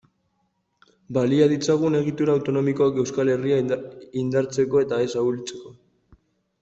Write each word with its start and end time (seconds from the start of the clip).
Balia 1.17 1.47
ditzagun 1.51 1.97
egitura 1.99 2.35
autonomikoak 2.39 2.97
Euskal 3.03 3.31
Herria 3.37 3.61
indartzeko 4.25 4.85
eta 4.87 5.03
ez 5.07 5.11
ahultzeko. 5.23 5.77